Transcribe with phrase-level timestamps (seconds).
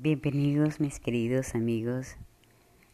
[0.00, 2.18] Bienvenidos mis queridos amigos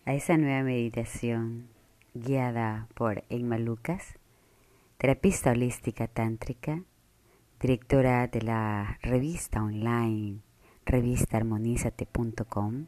[0.07, 1.69] a esta nueva meditación
[2.15, 4.15] guiada por Emma Lucas,
[4.97, 6.83] terapista holística tántrica,
[7.61, 10.39] directora de la revista online
[10.87, 12.87] revistaarmonízate.com,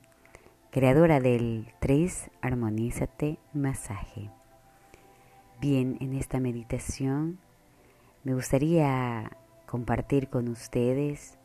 [0.71, 4.31] creadora del 3 Armonízate Masaje.
[5.61, 7.39] Bien, en esta meditación
[8.25, 9.37] me gustaría
[9.67, 11.37] compartir con ustedes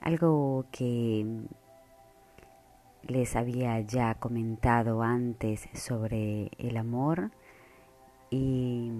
[0.00, 1.26] algo que
[3.02, 7.30] les había ya comentado antes sobre el amor
[8.30, 8.90] y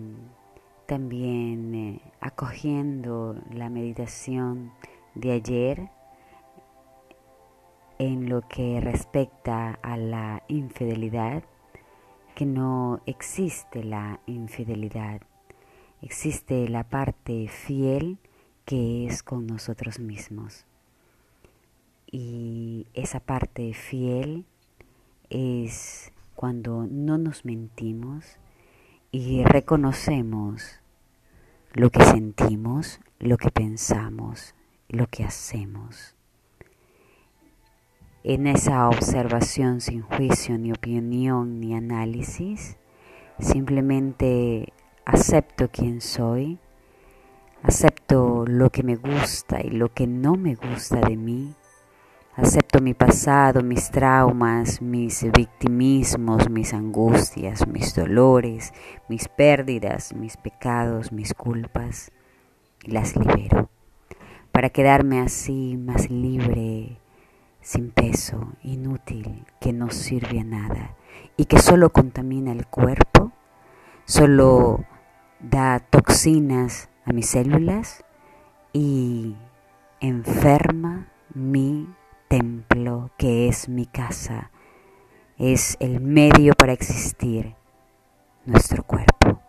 [0.87, 4.73] también eh, acogiendo la meditación
[5.15, 5.91] de ayer
[7.99, 11.43] en lo que respecta a la infidelidad,
[12.35, 15.21] que no existe la infidelidad,
[16.01, 18.19] existe la parte fiel
[18.65, 20.67] que es con nosotros mismos.
[22.11, 24.45] Y esa parte fiel
[25.29, 28.39] es cuando no nos mentimos
[29.13, 30.81] y reconocemos
[31.73, 34.55] lo que sentimos, lo que pensamos,
[34.89, 36.17] lo que hacemos.
[38.25, 42.77] En esa observación sin juicio, ni opinión, ni análisis,
[43.39, 44.73] simplemente
[45.05, 46.59] acepto quien soy,
[47.63, 51.55] acepto lo que me gusta y lo que no me gusta de mí,
[52.43, 58.73] Acepto mi pasado, mis traumas, mis victimismos, mis angustias, mis dolores,
[59.09, 62.11] mis pérdidas, mis pecados, mis culpas
[62.83, 63.69] y las libero
[64.53, 66.99] para quedarme así más libre,
[67.61, 70.97] sin peso, inútil, que no sirve a nada
[71.37, 73.33] y que solo contamina el cuerpo,
[74.05, 74.85] solo
[75.41, 78.05] da toxinas a mis células
[78.73, 79.37] y
[80.01, 81.89] enferma mi
[82.31, 84.53] templo que es mi casa,
[85.37, 87.57] es el medio para existir
[88.47, 89.43] nuestro cuerpo.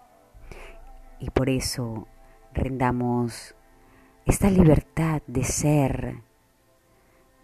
[1.19, 2.07] Y por eso
[2.55, 3.53] rendamos
[4.25, 6.15] esta libertad de ser,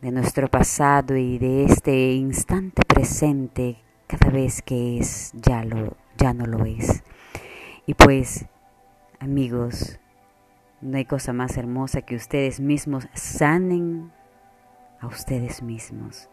[0.01, 3.77] de nuestro pasado y de este instante presente
[4.07, 7.03] cada vez que es ya lo ya no lo es.
[7.85, 8.47] Y pues,
[9.19, 9.99] amigos,
[10.81, 14.16] no hay cosa más hermosa que ustedes mismos sanen
[14.99, 16.29] a ustedes mismos.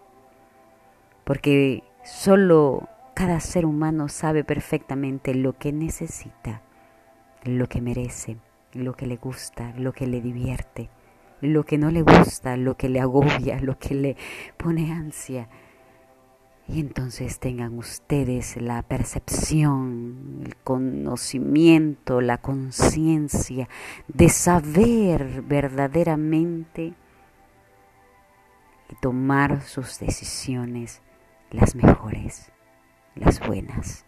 [1.25, 6.63] Porque solo cada ser humano sabe perfectamente lo que necesita,
[7.45, 8.39] lo que merece,
[8.73, 10.91] lo que le gusta, lo que le divierte,
[11.41, 14.17] lo que no le gusta, lo que le agobia, lo que le
[14.57, 15.49] pone ansia.
[16.67, 23.69] Y entonces tengan ustedes la percepción, el conocimiento, la conciencia
[24.09, 26.95] de saber verdaderamente
[28.91, 31.03] y tomar sus decisiones
[31.51, 32.53] las mejores,
[33.15, 34.05] las buenas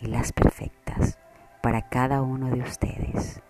[0.00, 1.18] y las perfectas
[1.62, 3.42] para cada uno de ustedes.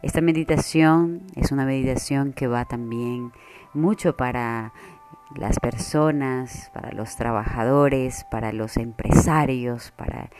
[0.00, 3.32] Esta meditación es una meditación que va también
[3.74, 4.72] mucho para
[5.36, 10.30] las personas, para los trabajadores, para los empresarios, para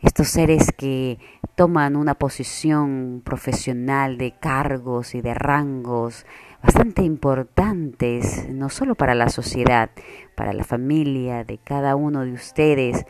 [0.00, 1.18] estos seres que
[1.54, 6.26] toman una posición profesional de cargos y de rangos
[6.64, 9.90] bastante importantes, no solo para la sociedad,
[10.34, 13.04] para la familia de cada uno de ustedes,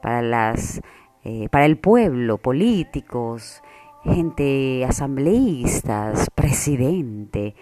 [0.00, 0.80] para, las,
[1.24, 3.64] eh, para el pueblo, políticos,
[4.04, 7.56] gente asambleístas, presidente,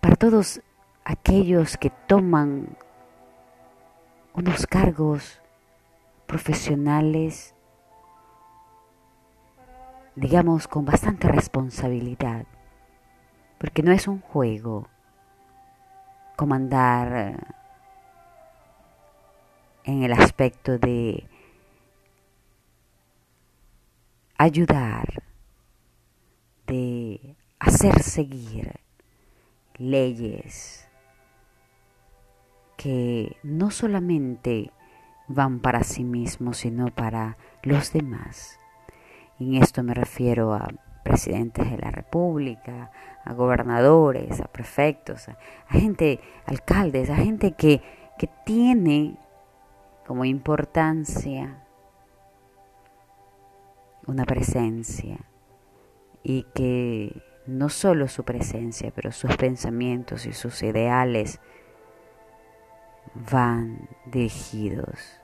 [0.00, 0.62] para todos
[1.04, 2.74] aquellos que toman
[4.32, 5.42] unos cargos
[6.26, 7.54] profesionales,
[10.16, 12.46] digamos, con bastante responsabilidad
[13.62, 14.88] porque no es un juego
[16.34, 17.36] comandar eh,
[19.84, 21.28] en el aspecto de
[24.36, 25.22] ayudar,
[26.66, 28.80] de hacer seguir
[29.76, 30.88] leyes
[32.76, 34.72] que no solamente
[35.28, 38.58] van para sí mismos, sino para los demás.
[39.38, 40.68] En esto me refiero a
[41.04, 42.90] presidentes de la República,
[43.24, 45.36] a gobernadores, a prefectos, a,
[45.70, 47.82] gente, alcaldes, a gente que,
[48.18, 49.16] que tiene
[50.06, 51.64] como importancia
[54.06, 55.18] una presencia
[56.22, 61.40] y que no solo su presencia, pero sus pensamientos y sus ideales
[63.14, 65.20] van dirigidos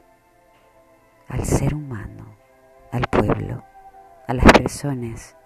[1.28, 2.36] al ser humano,
[2.90, 3.64] al pueblo,
[4.26, 5.37] a las personas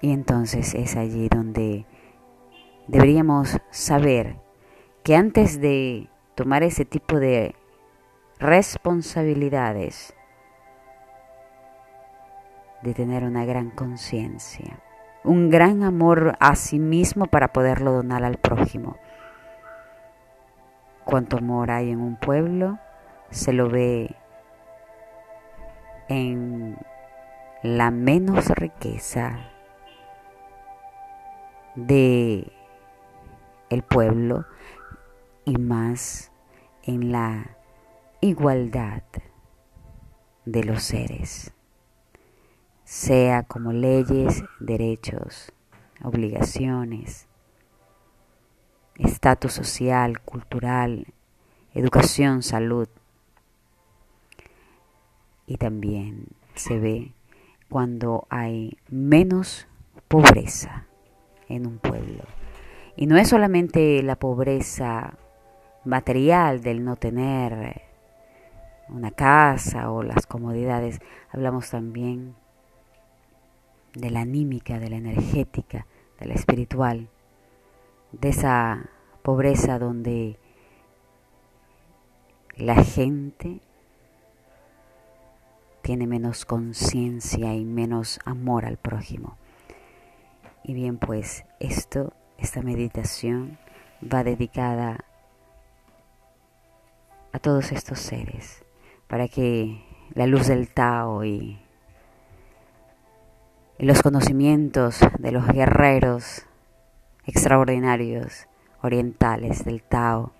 [0.00, 1.86] y entonces es allí donde
[2.86, 4.36] deberíamos saber
[5.02, 7.54] que antes de tomar ese tipo de
[8.38, 10.14] responsabilidades,
[12.82, 14.78] de tener una gran conciencia,
[15.24, 18.96] un gran amor a sí mismo para poderlo donar al prójimo.
[21.04, 22.78] Cuanto amor hay en un pueblo,
[23.30, 24.14] se lo ve
[26.08, 26.76] en
[27.62, 29.57] la menos riqueza
[31.86, 32.50] de
[33.70, 34.46] el pueblo
[35.44, 36.32] y más
[36.82, 37.56] en la
[38.20, 39.04] igualdad
[40.44, 41.52] de los seres,
[42.82, 45.52] sea como leyes, derechos,
[46.02, 47.28] obligaciones,
[48.96, 51.06] estatus social, cultural,
[51.74, 52.88] educación, salud.
[55.46, 57.12] Y también se ve
[57.68, 59.68] cuando hay menos
[60.08, 60.87] pobreza
[61.48, 62.24] en un pueblo.
[62.96, 65.14] Y no es solamente la pobreza
[65.84, 67.82] material del no tener
[68.88, 71.00] una casa o las comodidades,
[71.30, 72.34] hablamos también
[73.94, 75.86] de la anímica, de la energética,
[76.20, 77.08] de la espiritual,
[78.12, 78.86] de esa
[79.22, 80.38] pobreza donde
[82.56, 83.60] la gente
[85.82, 89.36] tiene menos conciencia y menos amor al prójimo.
[90.68, 93.56] Y bien, pues esto, esta meditación
[94.04, 95.02] va dedicada
[97.32, 98.66] a todos estos seres,
[99.06, 99.82] para que
[100.12, 101.58] la luz del Tao y
[103.78, 106.44] los conocimientos de los guerreros
[107.24, 108.46] extraordinarios
[108.82, 110.32] orientales del Tao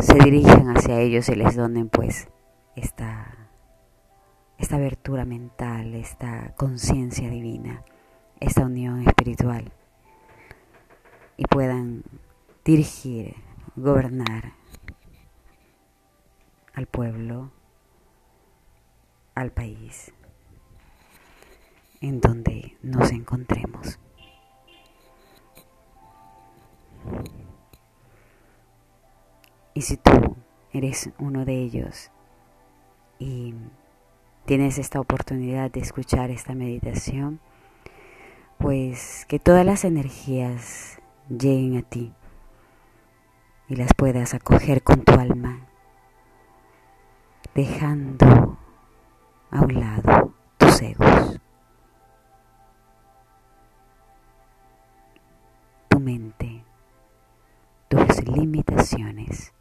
[0.00, 2.28] se dirijan hacia ellos y les donen pues
[2.76, 3.48] esta,
[4.58, 7.84] esta abertura mental, esta conciencia divina,
[8.44, 9.72] esta unión espiritual
[11.36, 12.04] y puedan
[12.64, 13.34] dirigir,
[13.74, 14.52] gobernar
[16.74, 17.50] al pueblo,
[19.34, 20.12] al país
[22.00, 23.98] en donde nos encontremos.
[29.72, 30.36] Y si tú
[30.72, 32.10] eres uno de ellos
[33.18, 33.54] y
[34.44, 37.40] tienes esta oportunidad de escuchar esta meditación,
[38.64, 42.14] pues que todas las energías lleguen a ti
[43.68, 45.66] y las puedas acoger con tu alma,
[47.54, 48.56] dejando
[49.50, 51.38] a un lado tus egos.
[55.90, 56.64] Tu mente,
[57.88, 59.52] tus limitaciones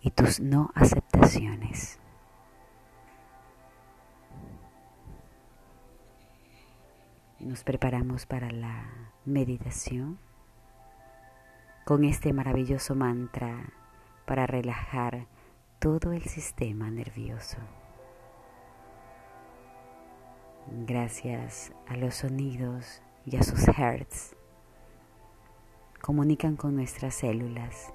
[0.00, 1.98] y tus no aceptaciones.
[7.44, 8.86] Nos preparamos para la
[9.26, 10.18] meditación
[11.84, 13.70] con este maravilloso mantra
[14.24, 15.26] para relajar
[15.78, 17.58] todo el sistema nervioso.
[20.86, 24.34] Gracias a los sonidos y a sus hertz,
[26.00, 27.92] comunican con nuestras células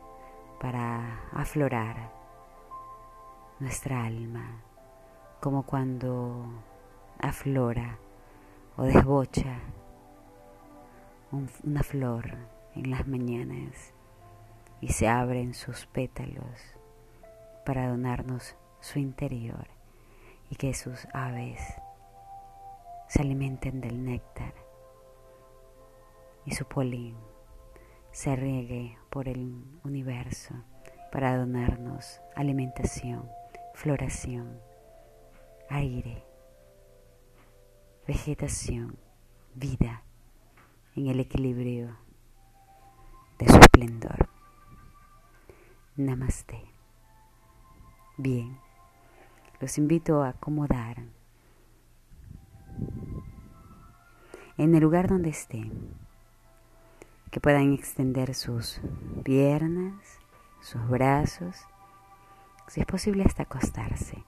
[0.62, 2.12] para aflorar
[3.60, 4.62] nuestra alma,
[5.42, 6.46] como cuando
[7.18, 7.98] aflora
[8.80, 9.60] o desbocha
[11.66, 12.38] una flor
[12.76, 13.94] en las mañanas
[14.80, 16.62] y se abren sus pétalos
[17.66, 19.68] para donarnos su interior
[20.50, 21.60] y que sus aves
[23.10, 24.54] se alimenten del néctar
[26.46, 27.18] y su polen
[28.12, 30.56] se riegue por el universo
[31.12, 33.30] para donarnos alimentación,
[33.74, 34.62] floración,
[35.68, 36.29] aire,
[38.10, 38.98] vegetación,
[39.54, 40.02] vida
[40.96, 41.96] en el equilibrio
[43.38, 44.28] de su esplendor.
[45.96, 46.60] Namaste.
[48.18, 48.58] Bien,
[49.60, 51.04] los invito a acomodar
[54.58, 55.94] en el lugar donde estén
[57.30, 58.82] que puedan extender sus
[59.24, 60.18] piernas,
[60.62, 61.58] sus brazos,
[62.70, 64.24] si es posible hasta acostarse.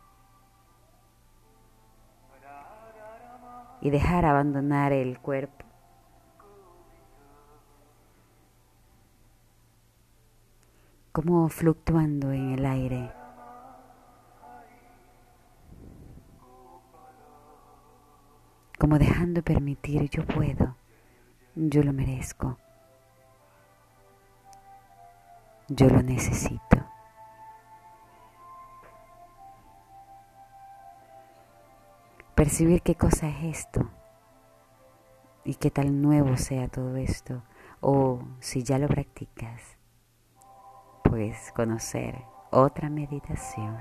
[3.82, 5.66] Y dejar abandonar el cuerpo.
[11.12, 13.12] Como fluctuando en el aire.
[18.82, 20.76] Como dejando permitir, yo puedo,
[21.56, 22.58] yo lo merezco.
[25.68, 26.81] Yo lo necesito.
[32.42, 33.88] Percibir qué cosa es esto
[35.44, 37.44] y qué tal nuevo sea todo esto
[37.82, 39.78] o si ya lo practicas,
[41.04, 43.78] pues conocer otra meditación.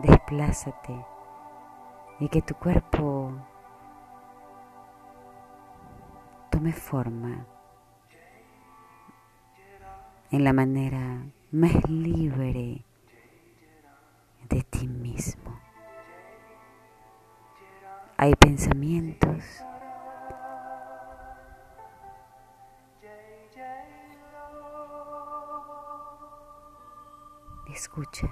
[0.00, 1.06] Desplázate
[2.20, 3.17] y que tu cuerpo
[6.58, 7.46] tome forma
[10.32, 12.84] en la manera más libre
[14.48, 15.60] de ti mismo.
[18.16, 19.44] Hay pensamientos
[27.72, 28.28] Escucha.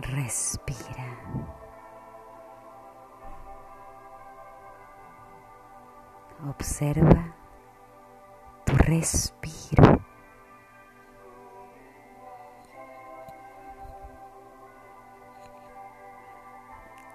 [0.00, 1.04] Respira.
[6.48, 7.34] Observa
[8.64, 10.00] tu respiro.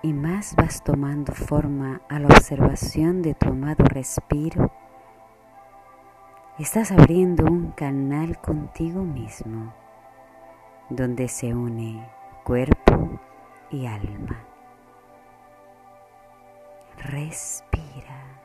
[0.03, 4.71] Y más vas tomando forma a la observación de tu amado respiro,
[6.59, 9.73] estás abriendo un canal contigo mismo,
[10.91, 12.14] donde se une
[12.45, 13.19] cuerpo
[13.71, 14.45] y alma.
[16.99, 18.39] Respira.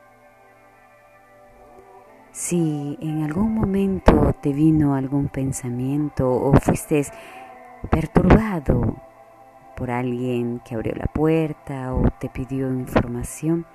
[2.31, 7.05] Si en algún momento te vino algún pensamiento o fuiste
[7.91, 8.95] perturbado
[9.77, 13.67] por alguien que abrió la puerta o te pidió información,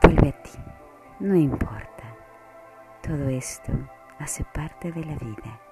[0.00, 0.58] vuelve a ti,
[1.18, 2.04] no importa.
[3.02, 3.72] Todo esto
[4.20, 5.63] hace parte de la vida.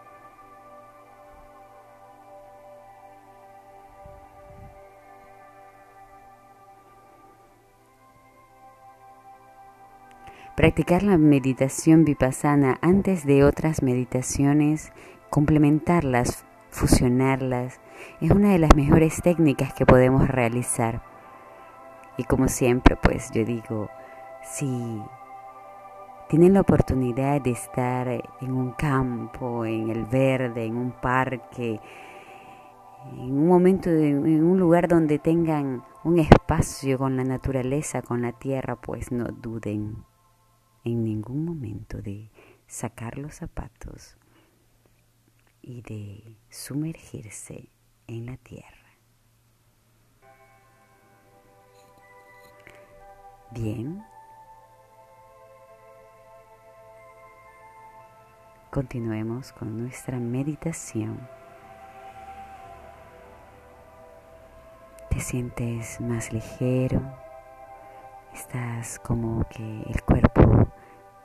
[10.56, 14.92] Practicar la meditación vipassana antes de otras meditaciones,
[15.30, 17.80] complementarlas, fusionarlas,
[18.20, 21.00] es una de las mejores técnicas que podemos realizar.
[22.18, 23.88] Y como siempre, pues yo digo,
[24.42, 25.00] si
[26.28, 31.80] tienen la oportunidad de estar en un campo, en el verde, en un parque,
[33.10, 38.32] en un momento, en un lugar donde tengan un espacio con la naturaleza, con la
[38.32, 40.11] tierra, pues no duden
[40.84, 42.30] en ningún momento de
[42.66, 44.16] sacar los zapatos
[45.60, 47.68] y de sumergirse
[48.06, 48.82] en la tierra.
[53.52, 54.02] Bien.
[58.70, 61.28] Continuemos con nuestra meditación.
[65.10, 67.02] Te sientes más ligero,
[68.32, 70.61] estás como que el cuerpo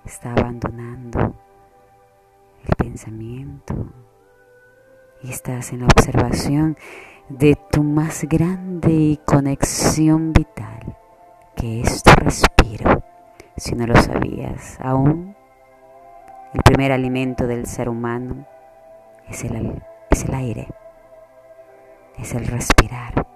[0.07, 1.35] está abandonando
[2.65, 3.75] el pensamiento
[5.21, 6.77] y estás en la observación
[7.27, 10.95] de tu más grande conexión vital,
[11.57, 13.03] que es tu respiro.
[13.57, 15.35] Si no lo sabías aún,
[16.53, 18.47] el primer alimento del ser humano
[19.27, 20.69] es el, es el aire,
[22.17, 23.27] es el respirar.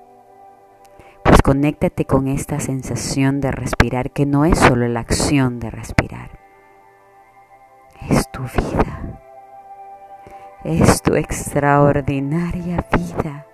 [1.26, 6.41] Pues conéctate con esta sensación de respirar, que no es solo la acción de respirar
[8.10, 9.02] es tu vida,
[10.64, 13.46] es tu extraordinaria vida,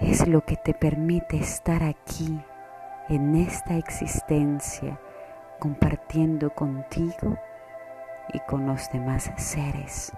[0.00, 2.40] es lo que te permite estar aquí
[3.08, 4.98] en esta existencia
[5.58, 7.36] compartiendo contigo
[8.32, 10.12] y con los demás seres.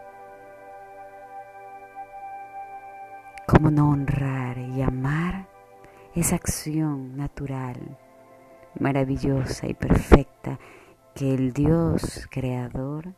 [3.46, 5.46] ¿Cómo no honrar y amar
[6.14, 7.98] esa acción natural
[8.78, 10.58] maravillosa y perfecta
[11.18, 13.12] que el Dios creador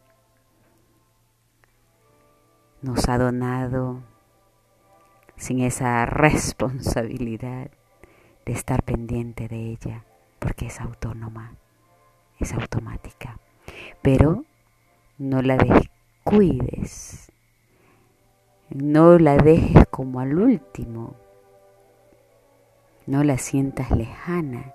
[2.81, 4.01] nos ha donado
[5.37, 7.71] sin esa responsabilidad
[8.47, 10.07] de estar pendiente de ella,
[10.39, 11.57] porque es autónoma,
[12.39, 13.39] es automática.
[14.01, 14.47] Pero
[15.19, 17.31] no la descuides,
[18.71, 21.17] no la dejes como al último,
[23.07, 24.73] no la sientas lejana.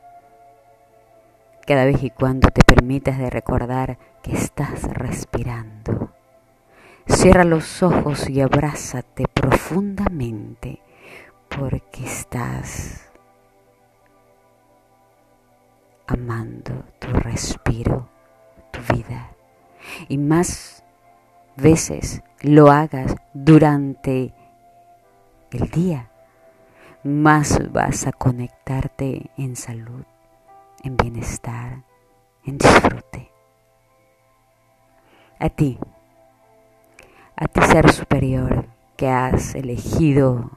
[1.67, 6.11] Cada vez y cuando te permitas de recordar que estás respirando.
[7.07, 10.81] Cierra los ojos y abrázate profundamente
[11.49, 13.09] porque estás
[16.07, 18.09] amando tu respiro,
[18.71, 19.31] tu vida.
[20.07, 20.83] Y más
[21.55, 24.33] veces lo hagas durante
[25.51, 26.09] el día,
[27.03, 30.03] más vas a conectarte en salud,
[30.85, 31.83] en bienestar,
[32.45, 33.31] en disfrute.
[35.39, 35.79] A ti,
[37.35, 40.51] a ti ser superior que has elegido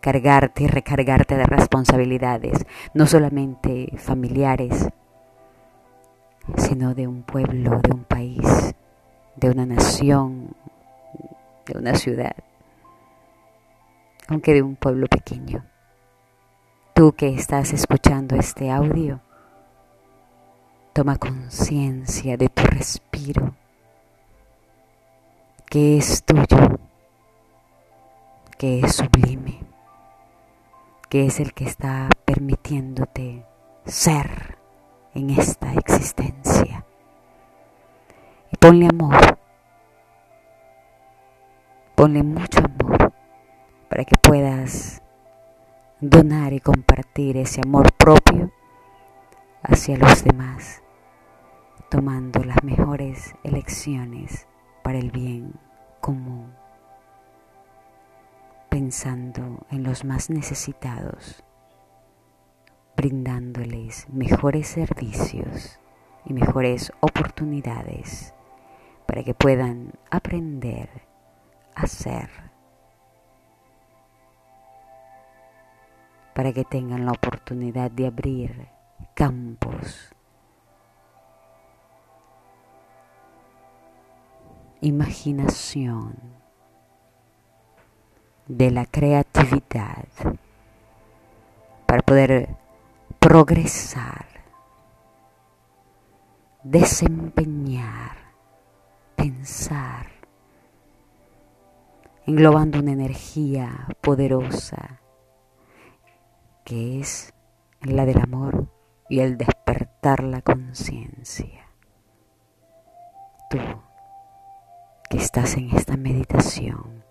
[0.00, 4.88] cargarte y recargarte de responsabilidades, no solamente familiares,
[6.56, 8.74] sino de un pueblo, de un país,
[9.36, 10.54] de una nación,
[11.66, 12.36] de una ciudad,
[14.28, 15.64] aunque de un pueblo pequeño.
[16.94, 19.20] Tú que estás escuchando este audio,
[20.92, 23.54] toma conciencia de tu respiro,
[25.66, 26.78] que es tuyo,
[28.58, 29.60] que es sublime,
[31.08, 33.44] que es el que está permitiéndote
[33.86, 34.58] ser
[35.14, 36.84] en esta existencia.
[38.50, 39.38] Y ponle amor,
[41.94, 43.12] ponle mucho amor
[43.88, 45.02] para que puedas
[46.00, 48.50] donar y compartir ese amor propio
[49.62, 50.82] hacia los demás,
[51.90, 54.46] tomando las mejores elecciones
[54.82, 55.54] para el bien
[56.00, 56.54] común,
[58.70, 61.44] pensando en los más necesitados,
[62.96, 65.78] brindándoles mejores servicios
[66.24, 68.34] y mejores oportunidades
[69.06, 70.88] para que puedan aprender
[71.74, 72.30] a ser,
[76.34, 78.79] para que tengan la oportunidad de abrir
[79.14, 80.10] campos.
[84.80, 86.16] Imaginación,
[88.50, 90.08] de la creatividad
[91.86, 92.56] para poder
[93.20, 94.26] progresar,
[96.64, 98.16] desempeñar,
[99.14, 100.06] pensar,
[102.26, 105.00] englobando una energía poderosa
[106.64, 107.32] que es
[107.82, 108.66] la del amor
[109.10, 111.66] y el despertar la conciencia.
[113.50, 113.58] Tú
[115.10, 117.04] que estás en esta meditación,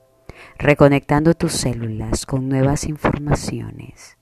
[0.58, 4.18] reconectando tus células con nuevas informaciones,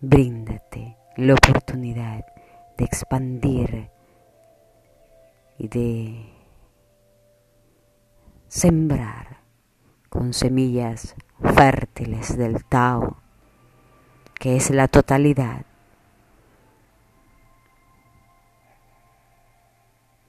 [0.00, 2.24] bríndate la oportunidad
[2.76, 3.90] de expandir
[5.58, 6.32] y de
[8.46, 9.42] sembrar
[10.08, 13.16] con semillas fértiles del Tao,
[14.38, 15.67] que es la totalidad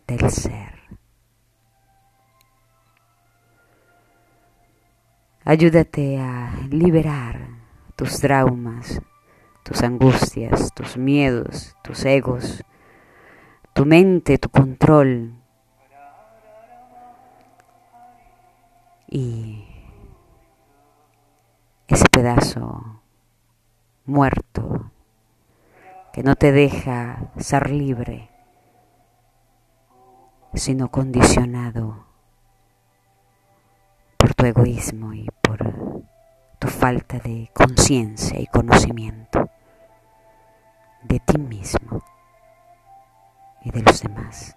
[0.09, 0.73] del ser.
[5.45, 7.47] Ayúdate a liberar
[7.95, 9.01] tus traumas,
[9.63, 12.63] tus angustias, tus miedos, tus egos,
[13.73, 15.35] tu mente, tu control.
[19.07, 19.65] Y
[21.87, 23.01] ese pedazo
[24.05, 24.91] muerto
[26.13, 28.29] que no te deja ser libre,
[30.53, 32.05] sino condicionado
[34.17, 36.03] por tu egoísmo y por
[36.59, 39.49] tu falta de conciencia y conocimiento
[41.03, 42.03] de ti mismo
[43.63, 44.55] y de los demás.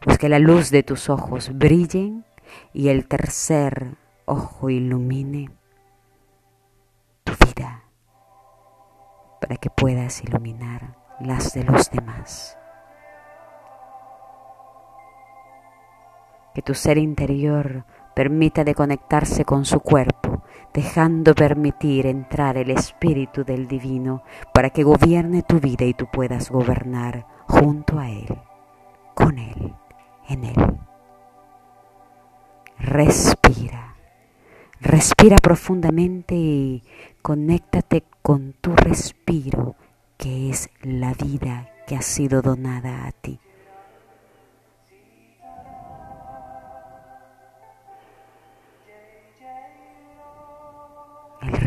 [0.00, 2.22] Pues que la luz de tus ojos brille
[2.72, 5.50] y el tercer ojo ilumine
[7.24, 7.84] tu vida
[9.40, 12.58] para que puedas iluminar las de los demás.
[16.54, 17.84] Que tu ser interior
[18.14, 20.42] permita de conectarse con su cuerpo,
[20.74, 26.50] dejando permitir entrar el Espíritu del Divino para que gobierne tu vida y tú puedas
[26.50, 28.38] gobernar junto a Él,
[29.14, 29.74] con Él,
[30.28, 30.78] en Él.
[32.78, 33.94] Respira,
[34.80, 36.82] respira profundamente y
[37.22, 39.76] conéctate con tu respiro
[40.16, 43.40] que es la vida que ha sido donada a ti.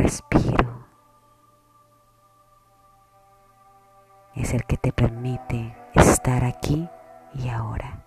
[0.05, 0.85] Respiro
[4.35, 6.87] es el que te permite estar aquí
[7.33, 8.03] y ahora.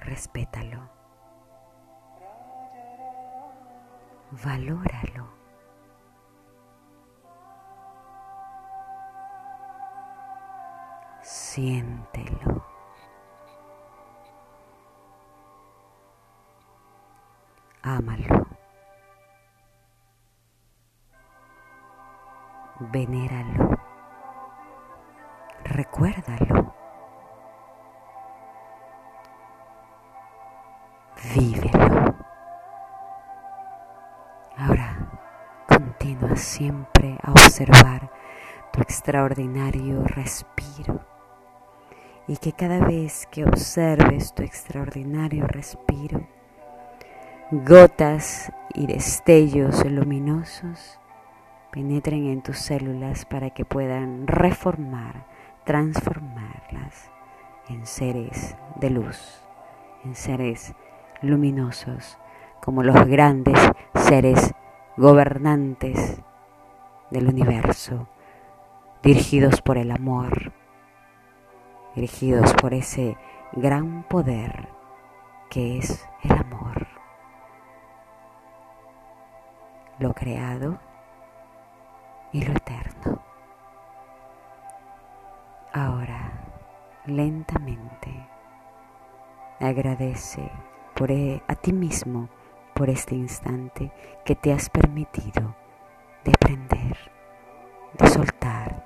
[0.00, 0.90] Respétalo.
[4.44, 5.26] Valóralo.
[11.22, 12.62] Siéntelo.
[17.82, 18.47] Ámalo.
[22.90, 23.78] Venéralo.
[25.64, 26.74] Recuérdalo.
[31.34, 32.14] Vívelo.
[34.56, 34.96] Ahora
[35.68, 38.10] continúa siempre a observar
[38.72, 41.00] tu extraordinario respiro
[42.26, 46.26] y que cada vez que observes tu extraordinario respiro,
[47.50, 50.98] gotas y destellos luminosos
[51.70, 55.26] penetren en tus células para que puedan reformar,
[55.64, 57.10] transformarlas
[57.68, 59.42] en seres de luz,
[60.04, 60.74] en seres
[61.20, 62.18] luminosos,
[62.62, 63.58] como los grandes
[63.94, 64.54] seres
[64.96, 66.20] gobernantes
[67.10, 68.08] del universo,
[69.02, 70.52] dirigidos por el amor,
[71.94, 73.16] dirigidos por ese
[73.52, 74.68] gran poder
[75.50, 76.86] que es el amor.
[79.98, 80.78] Lo creado
[82.32, 83.22] y lo eterno.
[85.72, 86.32] Ahora,
[87.06, 88.28] lentamente,
[89.60, 90.50] agradece
[90.94, 92.28] por e, a ti mismo
[92.74, 93.92] por este instante
[94.24, 95.54] que te has permitido
[96.24, 96.96] de aprender,
[97.98, 98.84] de soltar,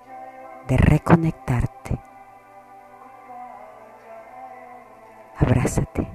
[0.66, 1.98] de reconectarte.
[5.38, 6.08] Abrázate.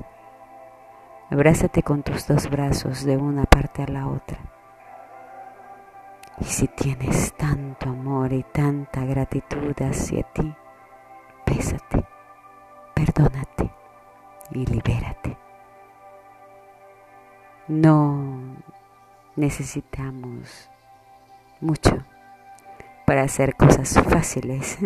[1.29, 4.56] Abrázate con tus dos brazos de una parte a la otra
[6.39, 10.53] y si tienes tanto amor y tanta gratitud hacia ti,
[11.45, 12.05] pésate,
[12.93, 13.71] perdónate
[14.51, 15.37] y libérate.
[17.67, 18.55] No
[19.35, 20.69] necesitamos
[21.59, 21.97] mucho
[23.05, 24.77] para hacer cosas fáciles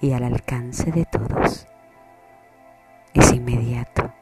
[0.00, 1.68] y al alcance de todos.
[3.14, 4.12] Es inmediato,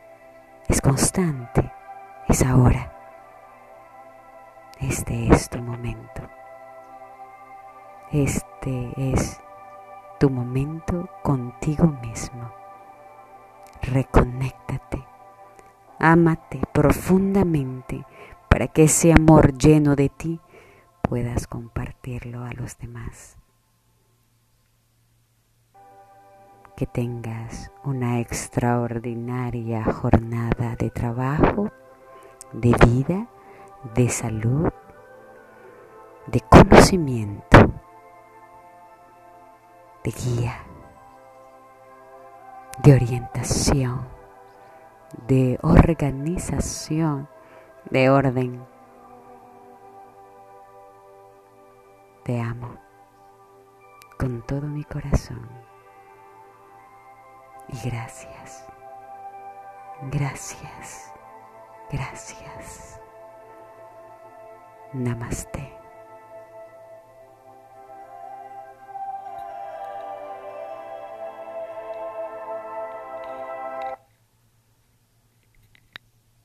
[0.68, 1.72] es constante,
[2.28, 2.92] es ahora.
[4.80, 6.21] Este es tu momento.
[8.12, 9.40] Este es
[10.20, 12.52] tu momento contigo mismo.
[13.80, 15.02] Reconéctate,
[15.98, 18.04] ámate profundamente
[18.50, 20.40] para que ese amor lleno de ti
[21.00, 23.38] puedas compartirlo a los demás.
[26.76, 31.70] Que tengas una extraordinaria jornada de trabajo,
[32.52, 33.26] de vida,
[33.94, 34.68] de salud,
[36.26, 37.51] de conocimiento
[40.04, 40.56] de guía,
[42.82, 44.06] de orientación,
[45.28, 47.28] de organización,
[47.90, 48.64] de orden.
[52.24, 52.76] Te amo
[54.18, 55.48] con todo mi corazón.
[57.68, 58.64] Y gracias,
[60.10, 61.12] gracias,
[61.90, 63.00] gracias.
[64.92, 65.81] Namaste.